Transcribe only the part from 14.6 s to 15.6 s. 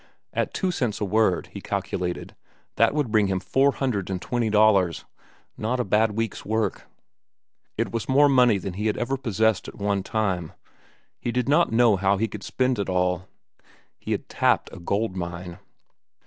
a gold mine.